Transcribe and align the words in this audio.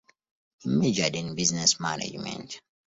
He 0.63 0.69
majored 0.69 1.15
in 1.15 1.35
business 1.35 1.79
management. 1.79 2.59